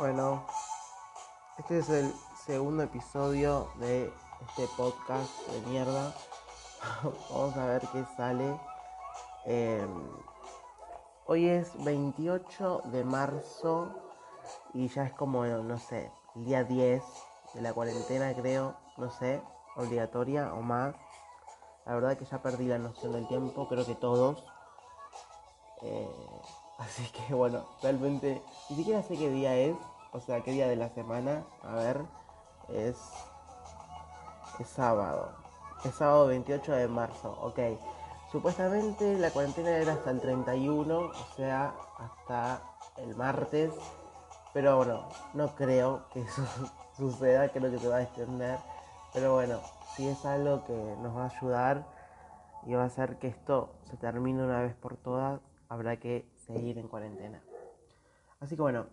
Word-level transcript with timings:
Bueno, 0.00 0.46
este 1.58 1.80
es 1.80 1.90
el 1.90 2.10
segundo 2.46 2.84
episodio 2.84 3.68
de 3.80 4.10
este 4.48 4.66
podcast 4.74 5.30
de 5.48 5.60
mierda. 5.68 6.14
Vamos 7.30 7.54
a 7.58 7.66
ver 7.66 7.82
qué 7.92 8.02
sale. 8.16 8.58
Eh, 9.44 9.86
hoy 11.26 11.50
es 11.50 11.72
28 11.84 12.84
de 12.86 13.04
marzo 13.04 13.90
y 14.72 14.88
ya 14.88 15.04
es 15.04 15.12
como, 15.12 15.44
no 15.44 15.78
sé, 15.78 16.10
el 16.34 16.46
día 16.46 16.64
10 16.64 17.02
de 17.52 17.60
la 17.60 17.74
cuarentena 17.74 18.32
creo, 18.34 18.76
no 18.96 19.10
sé, 19.10 19.42
obligatoria 19.76 20.54
o 20.54 20.62
más. 20.62 20.94
La 21.84 21.94
verdad 21.94 22.16
que 22.16 22.24
ya 22.24 22.40
perdí 22.40 22.68
la 22.68 22.78
noción 22.78 23.12
del 23.12 23.28
tiempo, 23.28 23.68
creo 23.68 23.84
que 23.84 23.96
todos. 23.96 24.42
Eh, 25.82 26.40
así 26.78 27.02
que 27.12 27.34
bueno, 27.34 27.66
realmente 27.82 28.42
ni 28.70 28.76
siquiera 28.76 29.02
sé 29.02 29.18
qué 29.18 29.28
día 29.28 29.54
es, 29.56 29.76
o 30.12 30.20
sea, 30.20 30.42
qué 30.42 30.52
día 30.52 30.68
de 30.68 30.76
la 30.76 30.88
semana. 30.90 31.44
A 31.62 31.74
ver, 31.74 32.00
es, 32.68 32.96
sábado. 34.64 35.32
Es 35.84 35.94
sábado 35.94 36.26
28 36.26 36.72
de 36.72 36.88
marzo, 36.88 37.36
ok. 37.40 37.58
Supuestamente 38.30 39.18
la 39.18 39.30
cuarentena 39.30 39.70
era 39.70 39.94
hasta 39.94 40.10
el 40.10 40.20
31, 40.20 40.98
o 40.98 41.12
sea, 41.36 41.74
hasta 41.98 42.62
el 42.98 43.16
martes. 43.16 43.72
Pero 44.52 44.76
bueno, 44.76 45.08
no 45.34 45.54
creo 45.54 46.08
que 46.12 46.20
eso 46.20 46.42
suceda, 46.96 47.48
creo 47.50 47.70
que 47.70 47.78
se 47.78 47.88
va 47.88 47.96
a 47.96 48.02
extender. 48.02 48.58
Pero 49.12 49.34
bueno, 49.34 49.60
si 49.96 50.08
es 50.08 50.24
algo 50.24 50.64
que 50.64 50.96
nos 51.02 51.16
va 51.16 51.24
a 51.24 51.36
ayudar 51.36 51.86
y 52.66 52.74
va 52.74 52.82
a 52.82 52.86
hacer 52.86 53.18
que 53.18 53.28
esto 53.28 53.74
se 53.84 53.96
termine 53.96 54.42
una 54.44 54.60
vez 54.60 54.74
por 54.74 54.96
todas, 54.96 55.40
habrá 55.68 55.98
que 55.98 56.28
seguir 56.46 56.78
en 56.78 56.88
cuarentena. 56.88 57.42
Así 58.40 58.56
que 58.56 58.62
bueno, 58.62 58.86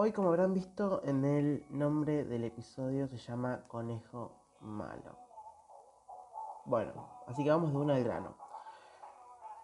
hoy 0.00 0.12
como 0.12 0.28
habrán 0.28 0.54
visto 0.54 1.02
en 1.04 1.24
el 1.24 1.66
nombre 1.70 2.22
del 2.22 2.44
episodio 2.44 3.08
se 3.08 3.18
llama 3.18 3.64
Conejo 3.66 4.30
Malo. 4.60 5.18
Bueno, 6.66 6.92
así 7.26 7.42
que 7.42 7.50
vamos 7.50 7.72
de 7.72 7.78
una 7.78 7.96
al 7.96 8.04
grano. 8.04 8.36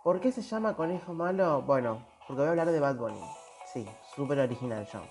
¿Por 0.02 0.18
qué 0.18 0.32
se 0.32 0.42
llama 0.42 0.74
Conejo 0.74 1.14
Malo? 1.14 1.62
Bueno, 1.62 2.04
porque 2.26 2.40
voy 2.40 2.48
a 2.48 2.50
hablar 2.50 2.72
de 2.72 2.80
Bad 2.80 2.96
Bunny. 2.96 3.24
Sí, 3.72 3.88
súper 4.16 4.40
original 4.40 4.84
yo. 4.92 5.02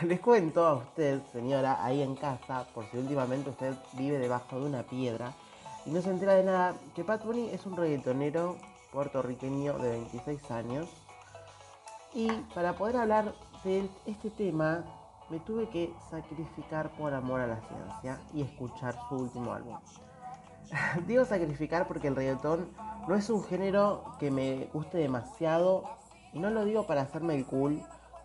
Les 0.08 0.18
cuento 0.18 0.66
a 0.66 0.74
usted, 0.74 1.22
señora, 1.30 1.84
ahí 1.84 2.02
en 2.02 2.16
casa, 2.16 2.66
por 2.74 2.86
si 2.86 2.96
últimamente 2.96 3.50
usted 3.50 3.76
vive 3.92 4.18
debajo 4.18 4.58
de 4.58 4.66
una 4.66 4.82
piedra 4.82 5.32
y 5.86 5.90
no 5.90 6.02
se 6.02 6.10
entera 6.10 6.34
de 6.34 6.42
nada, 6.42 6.74
que 6.96 7.04
Bad 7.04 7.24
Bunny 7.24 7.50
es 7.50 7.66
un 7.66 7.76
reggaetonero 7.76 8.56
puertorriqueño 8.92 9.78
de 9.78 9.90
26 9.90 10.50
años. 10.50 10.88
Y 12.12 12.32
para 12.52 12.72
poder 12.72 12.96
hablar 12.96 13.32
de 13.64 13.90
este 14.06 14.30
tema, 14.30 14.84
me 15.28 15.38
tuve 15.40 15.68
que 15.68 15.92
sacrificar 16.10 16.90
por 16.90 17.12
amor 17.12 17.40
a 17.40 17.46
la 17.46 17.60
ciencia 17.60 18.18
y 18.32 18.42
escuchar 18.42 18.96
su 19.08 19.16
último 19.16 19.52
álbum. 19.52 19.76
Digo 21.06 21.24
sacrificar 21.24 21.86
porque 21.86 22.08
el 22.08 22.16
reggaetón 22.16 22.70
no 23.06 23.14
es 23.14 23.28
un 23.28 23.44
género 23.44 24.04
que 24.18 24.30
me 24.30 24.70
guste 24.72 24.98
demasiado 24.98 25.84
y 26.32 26.38
no 26.38 26.50
lo 26.50 26.64
digo 26.64 26.86
para 26.86 27.02
hacerme 27.02 27.34
el 27.34 27.44
cool, 27.44 27.82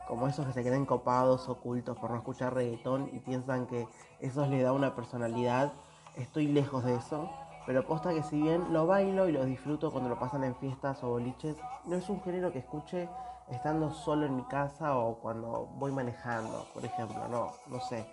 como 0.08 0.28
esos 0.28 0.46
que 0.46 0.54
se 0.54 0.64
quedan 0.64 0.86
copados, 0.86 1.50
ocultos 1.50 1.98
por 1.98 2.12
no 2.12 2.18
escuchar 2.18 2.54
reggaetón 2.54 3.10
y 3.12 3.20
piensan 3.20 3.66
que 3.66 3.88
eso 4.20 4.46
les 4.46 4.64
da 4.64 4.72
una 4.72 4.96
personalidad. 4.96 5.74
Estoy 6.16 6.48
lejos 6.48 6.84
de 6.86 6.96
eso. 6.96 7.30
Pero 7.66 7.88
posta 7.88 8.14
que 8.14 8.22
si 8.22 8.40
bien 8.40 8.72
lo 8.72 8.86
bailo 8.86 9.28
y 9.28 9.32
lo 9.32 9.44
disfruto 9.44 9.92
cuando 9.92 10.08
lo 10.08 10.20
pasan 10.20 10.44
en 10.44 10.56
fiestas 10.56 11.04
o 11.04 11.10
boliches, 11.10 11.58
no 11.86 11.96
es 11.96 12.08
un 12.10 12.22
género 12.22 12.52
que 12.52 12.60
escuche 12.60 13.10
estando 13.50 13.92
solo 13.92 14.26
en 14.26 14.36
mi 14.36 14.44
casa 14.44 14.98
o 14.98 15.16
cuando 15.20 15.68
voy 15.76 15.92
manejando, 15.92 16.68
por 16.74 16.84
ejemplo, 16.86 17.28
no, 17.28 17.52
no 17.68 17.80
sé. 17.82 18.06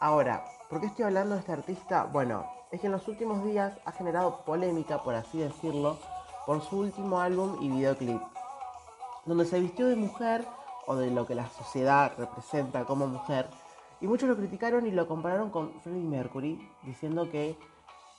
Ahora, 0.00 0.44
¿por 0.68 0.80
qué 0.80 0.86
estoy 0.86 1.06
hablando 1.06 1.34
de 1.34 1.40
este 1.40 1.52
artista? 1.52 2.04
Bueno, 2.04 2.46
es 2.70 2.80
que 2.80 2.86
en 2.86 2.92
los 2.92 3.08
últimos 3.08 3.44
días 3.44 3.72
ha 3.84 3.92
generado 3.92 4.44
polémica, 4.44 5.02
por 5.02 5.14
así 5.14 5.38
decirlo, 5.38 5.98
por 6.44 6.62
su 6.62 6.78
último 6.78 7.20
álbum 7.20 7.56
y 7.62 7.68
videoclip, 7.68 8.20
donde 9.24 9.46
se 9.46 9.58
vistió 9.58 9.86
de 9.86 9.96
mujer 9.96 10.46
o 10.86 10.94
de 10.96 11.10
lo 11.10 11.26
que 11.26 11.34
la 11.34 11.48
sociedad 11.48 12.12
representa 12.16 12.84
como 12.84 13.06
mujer, 13.06 13.48
y 14.00 14.06
muchos 14.06 14.28
lo 14.28 14.36
criticaron 14.36 14.86
y 14.86 14.90
lo 14.90 15.08
compararon 15.08 15.50
con 15.50 15.72
Freddie 15.80 16.04
Mercury, 16.04 16.70
diciendo 16.82 17.30
que 17.30 17.58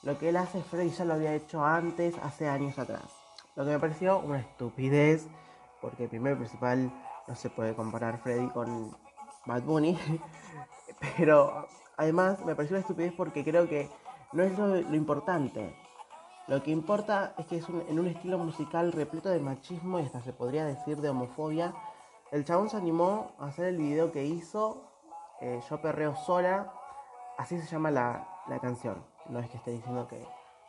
lo 0.03 0.17
que 0.17 0.29
él 0.29 0.37
hace, 0.37 0.61
Freddy 0.63 0.89
ya 0.89 1.05
lo 1.05 1.13
había 1.13 1.33
hecho 1.33 1.63
antes, 1.63 2.15
hace 2.23 2.49
años 2.49 2.77
atrás. 2.79 3.03
Lo 3.55 3.63
que 3.63 3.71
me 3.71 3.79
pareció 3.79 4.19
una 4.19 4.39
estupidez, 4.39 5.27
porque 5.81 6.07
primero 6.07 6.35
y 6.35 6.39
principal 6.39 6.91
no 7.27 7.35
se 7.35 7.49
puede 7.49 7.75
comparar 7.75 8.19
Freddy 8.19 8.47
con 8.49 8.95
Bad 9.45 9.63
Bunny. 9.63 9.97
Pero 11.17 11.67
además 11.97 12.43
me 12.45 12.55
pareció 12.55 12.75
una 12.75 12.81
estupidez 12.81 13.13
porque 13.15 13.43
creo 13.43 13.67
que 13.67 13.89
no 14.33 14.43
es 14.43 14.57
lo, 14.57 14.95
importante. 14.95 15.75
Lo 16.47 16.63
que 16.63 16.71
importa 16.71 17.33
es 17.37 17.45
que 17.45 17.57
es 17.57 17.67
en 17.69 17.99
un 17.99 18.07
estilo 18.07 18.37
musical 18.37 18.91
repleto 18.91 19.29
de 19.29 19.39
machismo 19.39 19.99
y 19.99 20.03
hasta 20.03 20.21
se 20.21 20.33
podría 20.33 20.65
decir 20.65 21.01
de 21.01 21.09
homofobia. 21.09 21.73
El 22.31 22.45
chabón 22.45 22.69
se 22.69 22.77
animó 22.77 23.31
a 23.39 23.47
hacer 23.47 23.65
el 23.65 23.77
video 23.77 24.11
que 24.11 24.25
hizo, 24.25 24.83
eh, 25.41 25.61
Yo 25.69 25.81
Perreo 25.81 26.15
Sola, 26.15 26.73
así 27.37 27.59
se 27.59 27.67
llama 27.67 27.91
la, 27.91 28.27
la 28.47 28.59
canción. 28.59 29.03
No 29.29 29.39
es 29.39 29.49
que 29.49 29.57
esté 29.57 29.71
diciendo 29.71 30.07
que 30.07 30.25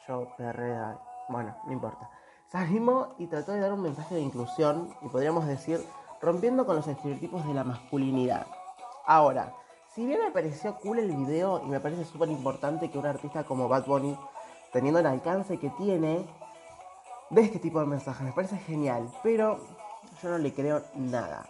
yo 0.06 0.28
perrea. 0.36 0.98
Bueno, 1.28 1.56
no 1.66 1.72
importa. 1.72 2.10
Animó 2.52 3.14
y 3.18 3.26
trató 3.26 3.52
de 3.52 3.60
dar 3.60 3.74
un 3.74 3.82
mensaje 3.82 4.14
de 4.14 4.22
inclusión 4.22 4.94
y 5.02 5.08
podríamos 5.08 5.46
decir 5.46 5.84
rompiendo 6.22 6.64
con 6.64 6.76
los 6.76 6.88
estereotipos 6.88 7.46
de 7.46 7.52
la 7.52 7.62
masculinidad. 7.62 8.46
Ahora, 9.04 9.54
si 9.94 10.06
bien 10.06 10.20
me 10.24 10.30
pareció 10.30 10.76
cool 10.76 10.98
el 10.98 11.14
video 11.14 11.62
y 11.62 11.68
me 11.68 11.78
parece 11.78 12.04
súper 12.06 12.30
importante 12.30 12.90
que 12.90 12.98
un 12.98 13.04
artista 13.04 13.44
como 13.44 13.68
Bad 13.68 13.84
Bunny, 13.84 14.16
teniendo 14.72 14.98
el 14.98 15.06
alcance 15.06 15.58
que 15.58 15.68
tiene, 15.70 16.24
dé 17.28 17.42
este 17.42 17.58
tipo 17.58 17.80
de 17.80 17.86
mensajes, 17.86 18.22
me 18.26 18.32
parece 18.32 18.56
genial, 18.56 19.10
pero 19.22 19.58
yo 20.22 20.30
no 20.30 20.38
le 20.38 20.52
creo 20.54 20.82
nada. 20.94 21.46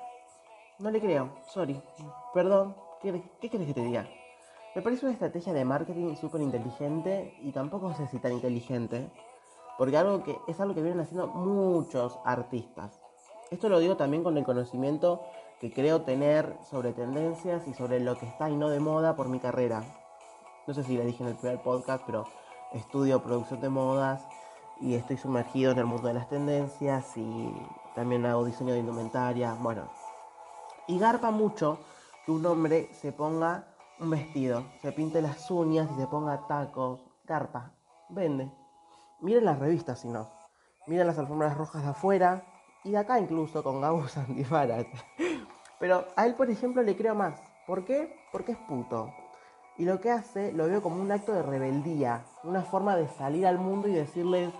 No 0.80 0.90
le 0.90 1.00
creo, 1.00 1.30
sorry. 1.46 1.80
Perdón, 2.34 2.76
¿qué, 3.00 3.22
qué 3.40 3.48
quieres 3.48 3.68
que 3.68 3.74
te 3.74 3.84
diga? 3.84 4.08
Me 4.74 4.82
parece 4.82 5.06
una 5.06 5.12
estrategia 5.12 5.52
de 5.52 5.64
marketing 5.64 6.16
súper 6.16 6.40
inteligente 6.40 7.34
y 7.40 7.52
tampoco 7.52 7.94
sé 7.94 8.08
si 8.08 8.18
tan 8.18 8.32
inteligente, 8.32 9.10
porque 9.78 9.96
algo 9.96 10.24
que, 10.24 10.38
es 10.48 10.60
algo 10.60 10.74
que 10.74 10.82
vienen 10.82 11.00
haciendo 11.00 11.28
muchos 11.28 12.18
artistas. 12.24 13.00
Esto 13.50 13.68
lo 13.68 13.78
digo 13.78 13.96
también 13.96 14.24
con 14.24 14.36
el 14.36 14.44
conocimiento 14.44 15.22
que 15.60 15.72
creo 15.72 16.02
tener 16.02 16.58
sobre 16.68 16.92
tendencias 16.92 17.66
y 17.66 17.72
sobre 17.72 18.00
lo 18.00 18.18
que 18.18 18.26
está 18.26 18.50
y 18.50 18.56
no 18.56 18.68
de 18.68 18.80
moda 18.80 19.16
por 19.16 19.28
mi 19.28 19.38
carrera. 19.38 19.82
No 20.66 20.74
sé 20.74 20.82
si 20.84 20.96
le 20.96 21.06
dije 21.06 21.22
en 21.22 21.30
el 21.30 21.36
primer 21.36 21.62
podcast, 21.62 22.04
pero 22.04 22.26
estudio 22.74 23.22
producción 23.22 23.60
de 23.60 23.68
modas 23.70 24.22
y 24.80 24.94
estoy 24.94 25.16
sumergido 25.16 25.72
en 25.72 25.78
el 25.78 25.86
mundo 25.86 26.08
de 26.08 26.14
las 26.14 26.28
tendencias 26.28 27.16
y 27.16 27.54
también 27.94 28.26
hago 28.26 28.44
diseño 28.44 28.74
de 28.74 28.80
indumentaria. 28.80 29.54
Bueno, 29.54 29.88
y 30.86 30.98
garpa 30.98 31.30
mucho 31.30 31.78
que 32.26 32.32
un 32.32 32.44
hombre 32.46 32.90
se 32.92 33.12
ponga 33.12 33.68
un 34.00 34.10
vestido, 34.10 34.64
se 34.82 34.92
pinte 34.92 35.22
las 35.22 35.50
uñas 35.50 35.88
y 35.92 36.00
se 36.00 36.06
ponga 36.06 36.46
tacos, 36.46 37.00
carpa, 37.24 37.72
vende. 38.08 38.52
Miren 39.20 39.44
las 39.44 39.58
revistas 39.58 40.00
si 40.00 40.08
no. 40.08 40.28
Miren 40.86 41.06
las 41.06 41.18
alfombras 41.18 41.56
rojas 41.56 41.82
de 41.82 41.88
afuera 41.88 42.44
y 42.84 42.92
de 42.92 42.98
acá 42.98 43.18
incluso 43.18 43.62
con 43.62 43.80
gabos 43.80 44.16
antifaras. 44.16 44.86
Pero 45.80 46.06
a 46.16 46.26
él, 46.26 46.34
por 46.34 46.50
ejemplo, 46.50 46.82
le 46.82 46.96
creo 46.96 47.14
más. 47.14 47.40
¿Por 47.66 47.84
qué? 47.84 48.16
Porque 48.32 48.52
es 48.52 48.58
puto. 48.58 49.12
Y 49.76 49.84
lo 49.84 50.00
que 50.00 50.10
hace 50.10 50.52
lo 50.52 50.66
veo 50.66 50.82
como 50.82 51.00
un 51.00 51.12
acto 51.12 51.32
de 51.32 51.42
rebeldía, 51.42 52.24
una 52.42 52.62
forma 52.62 52.96
de 52.96 53.08
salir 53.08 53.46
al 53.46 53.58
mundo 53.58 53.88
y 53.88 53.92
decirles, 53.92 54.52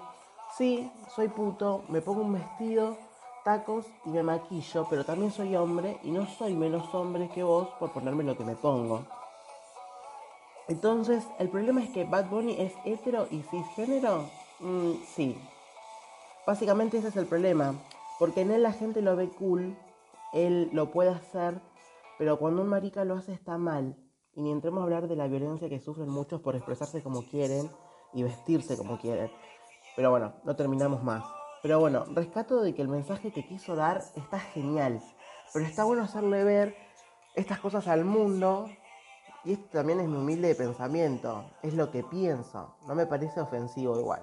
sí, 0.57 0.93
soy 1.15 1.29
puto, 1.29 1.85
me 1.89 2.01
pongo 2.01 2.23
un 2.23 2.34
vestido, 2.34 2.97
tacos 3.45 3.87
y 4.04 4.11
me 4.11 4.22
maquillo, 4.22 4.87
pero 4.89 5.04
también 5.04 5.33
soy 5.33 5.57
hombre 5.57 5.99
y 6.03 6.11
no 6.11 6.27
soy 6.27 6.54
menos 6.54 6.95
hombre 6.95 7.28
que 7.31 7.43
vos 7.43 7.69
por 7.81 7.93
ponerme 7.93 8.22
lo 8.22 8.37
que 8.37 8.45
me 8.45 8.54
pongo. 8.54 9.04
Entonces, 10.69 11.27
el 11.39 11.49
problema 11.49 11.83
es 11.83 11.91
que 11.91 12.04
Bad 12.04 12.27
Bunny 12.27 12.61
es 12.61 12.75
hetero 12.84 13.27
y 13.31 13.43
cisgénero. 13.43 14.27
Mm, 14.60 14.93
sí. 15.15 15.39
Básicamente 16.47 16.99
ese 16.99 17.09
es 17.09 17.16
el 17.16 17.27
problema. 17.27 17.75
Porque 18.19 18.41
en 18.41 18.51
él 18.51 18.63
la 18.63 18.72
gente 18.72 19.03
lo 19.03 19.15
ve 19.15 19.28
cool, 19.28 19.77
él 20.33 20.71
lo 20.72 20.91
puede 20.91 21.10
hacer, 21.10 21.60
pero 22.19 22.39
cuando 22.39 22.63
un 22.63 22.69
marica 22.69 23.05
lo 23.05 23.15
hace 23.15 23.33
está 23.33 23.59
mal. 23.59 23.97
Y 24.34 24.43
ni 24.43 24.51
entremos 24.51 24.81
a 24.81 24.84
hablar 24.84 25.09
de 25.09 25.16
la 25.16 25.28
violencia 25.28 25.69
que 25.69 25.78
sufren 25.78 26.09
muchos 26.09 26.41
por 26.41 26.57
expresarse 26.57 27.03
como 27.03 27.22
quieren 27.22 27.71
y 28.13 28.22
vestirse 28.25 28.77
como 28.77 28.99
quieren. 28.99 29.31
Pero 29.95 30.10
bueno, 30.10 30.34
no 30.45 30.57
terminamos 30.57 31.03
más. 31.03 31.25
Pero 31.63 31.78
bueno, 31.81 32.04
rescato 32.15 32.61
de 32.61 32.75
que 32.75 32.83
el 32.83 32.89
mensaje 32.89 33.33
que 33.33 33.47
quiso 33.47 33.77
dar 33.77 34.03
está 34.16 34.39
genial. 34.39 35.01
Pero 35.53 35.65
está 35.65 35.84
bueno 35.84 36.03
hacerle 36.03 36.45
ver 36.45 36.77
estas 37.34 37.61
cosas 37.61 37.87
al 37.87 38.04
mundo 38.04 38.69
y 39.45 39.53
esto 39.53 39.69
también 39.71 40.01
es 40.01 40.09
mi 40.09 40.16
humilde 40.16 40.54
pensamiento, 40.54 41.45
es 41.63 41.75
lo 41.75 41.91
que 41.91 42.03
pienso, 42.03 42.75
no 42.87 42.95
me 42.95 43.07
parece 43.07 43.41
ofensivo 43.41 43.99
igual. 43.99 44.22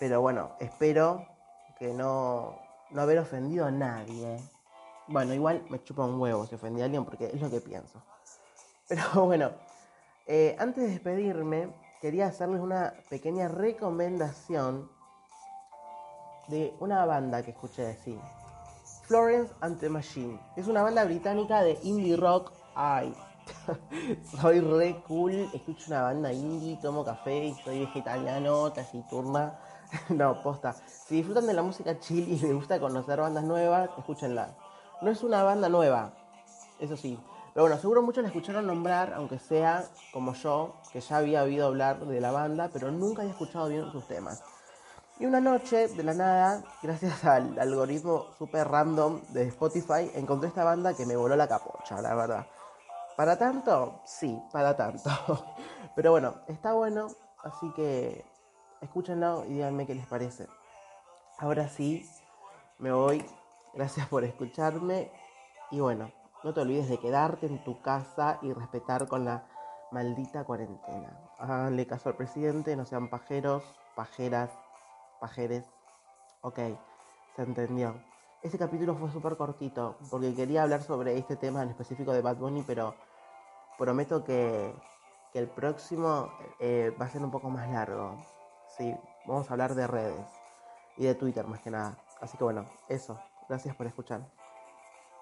Pero 0.00 0.22
bueno, 0.22 0.52
espero 0.58 1.26
que 1.78 1.92
no, 1.92 2.58
no 2.90 3.02
haber 3.02 3.18
ofendido 3.18 3.66
a 3.66 3.70
nadie. 3.70 4.38
Bueno, 5.06 5.34
igual 5.34 5.62
me 5.68 5.84
chupa 5.84 6.06
un 6.06 6.18
huevo 6.18 6.46
si 6.46 6.54
ofendí 6.54 6.80
a 6.80 6.86
alguien 6.86 7.04
porque 7.04 7.26
es 7.26 7.38
lo 7.38 7.50
que 7.50 7.60
pienso. 7.60 8.02
Pero 8.88 9.26
bueno, 9.26 9.50
eh, 10.26 10.56
antes 10.58 10.84
de 10.84 10.90
despedirme, 10.90 11.74
quería 12.00 12.28
hacerles 12.28 12.62
una 12.62 12.94
pequeña 13.10 13.48
recomendación 13.48 14.90
de 16.48 16.74
una 16.80 17.04
banda 17.04 17.42
que 17.42 17.50
escuché 17.50 17.82
decir. 17.82 18.18
Florence 19.02 19.52
and 19.60 19.78
the 19.80 19.90
Machine. 19.90 20.40
Es 20.56 20.66
una 20.66 20.82
banda 20.82 21.04
británica 21.04 21.62
de 21.62 21.78
indie 21.82 22.16
rock. 22.16 22.52
Ay, 22.74 23.14
soy 24.40 24.60
re 24.60 25.02
cool. 25.06 25.50
Escucho 25.52 25.84
una 25.88 26.02
banda 26.02 26.32
indie, 26.32 26.78
tomo 26.80 27.04
café 27.04 27.44
y 27.44 27.54
soy 27.62 27.80
vegetariano, 27.80 28.72
taciturna. 28.72 29.58
no, 30.08 30.42
posta. 30.42 30.74
Si 30.86 31.16
disfrutan 31.16 31.46
de 31.46 31.54
la 31.54 31.62
música 31.62 31.98
chill 31.98 32.28
y 32.28 32.38
les 32.38 32.54
gusta 32.54 32.78
conocer 32.80 33.20
bandas 33.20 33.44
nuevas, 33.44 33.90
escúchenla. 33.98 34.56
No 35.00 35.10
es 35.10 35.22
una 35.22 35.42
banda 35.42 35.68
nueva, 35.68 36.12
eso 36.78 36.96
sí. 36.96 37.18
Pero 37.54 37.64
bueno, 37.64 37.80
seguro 37.80 38.02
muchos 38.02 38.22
la 38.22 38.28
escucharon 38.28 38.66
nombrar, 38.66 39.12
aunque 39.14 39.38
sea 39.38 39.84
como 40.12 40.34
yo, 40.34 40.76
que 40.92 41.00
ya 41.00 41.16
había 41.16 41.42
oído 41.42 41.66
hablar 41.66 42.06
de 42.06 42.20
la 42.20 42.30
banda, 42.30 42.70
pero 42.72 42.92
nunca 42.92 43.22
había 43.22 43.32
escuchado 43.32 43.68
bien 43.68 43.90
sus 43.90 44.06
temas. 44.06 44.42
Y 45.18 45.26
una 45.26 45.40
noche, 45.40 45.88
de 45.88 46.02
la 46.02 46.14
nada, 46.14 46.62
gracias 46.82 47.24
al 47.26 47.58
algoritmo 47.58 48.26
super 48.38 48.68
random 48.68 49.20
de 49.30 49.48
Spotify, 49.48 50.10
encontré 50.14 50.48
esta 50.48 50.64
banda 50.64 50.94
que 50.94 51.06
me 51.06 51.16
voló 51.16 51.36
la 51.36 51.48
capocha, 51.48 52.00
la 52.00 52.14
verdad. 52.14 52.46
¿Para 53.16 53.36
tanto? 53.36 54.00
Sí, 54.04 54.40
para 54.52 54.76
tanto. 54.76 55.10
Pero 55.96 56.12
bueno, 56.12 56.36
está 56.46 56.72
bueno, 56.72 57.08
así 57.42 57.70
que 57.74 58.24
escúchenlo 58.80 59.44
y 59.46 59.54
díganme 59.54 59.86
qué 59.86 59.94
les 59.94 60.06
parece. 60.06 60.46
Ahora 61.38 61.68
sí, 61.68 62.08
me 62.78 62.92
voy. 62.92 63.24
Gracias 63.74 64.06
por 64.08 64.24
escucharme. 64.24 65.10
Y 65.70 65.80
bueno, 65.80 66.10
no 66.42 66.52
te 66.52 66.60
olvides 66.60 66.88
de 66.88 66.98
quedarte 66.98 67.46
en 67.46 67.62
tu 67.64 67.80
casa 67.80 68.38
y 68.42 68.52
respetar 68.52 69.06
con 69.08 69.24
la 69.24 69.46
maldita 69.92 70.44
cuarentena. 70.44 71.18
Háganle 71.38 71.86
caso 71.86 72.08
al 72.08 72.16
presidente, 72.16 72.76
no 72.76 72.84
sean 72.84 73.08
pajeros, 73.08 73.62
pajeras 73.94 74.50
pajeres. 75.20 75.64
Ok, 76.40 76.58
se 77.36 77.42
entendió. 77.42 77.94
Este 78.42 78.58
capítulo 78.58 78.96
fue 78.96 79.10
súper 79.10 79.36
cortito 79.36 79.98
porque 80.10 80.34
quería 80.34 80.62
hablar 80.62 80.82
sobre 80.82 81.16
este 81.18 81.36
tema 81.36 81.62
en 81.62 81.68
específico 81.68 82.12
de 82.12 82.22
Bad 82.22 82.38
Bunny, 82.38 82.64
pero 82.66 82.94
prometo 83.78 84.24
que, 84.24 84.74
el 85.34 85.46
próximo 85.46 86.28
eh, 86.58 86.92
va 87.00 87.06
a 87.06 87.08
ser 87.08 87.22
un 87.22 87.30
poco 87.30 87.50
más 87.50 87.68
largo. 87.70 88.16
Sí, 88.76 88.96
vamos 89.26 89.50
a 89.50 89.52
hablar 89.52 89.74
de 89.74 89.86
redes 89.86 90.26
y 90.96 91.04
de 91.04 91.14
Twitter 91.14 91.46
más 91.46 91.60
que 91.60 91.70
nada. 91.70 91.98
Así 92.20 92.36
que 92.36 92.44
bueno, 92.44 92.64
eso. 92.88 93.18
Gracias 93.48 93.74
por 93.74 93.86
escuchar. 93.86 94.39